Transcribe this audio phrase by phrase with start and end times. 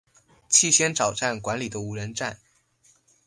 [0.49, 2.39] 气仙沼站管理的无人站。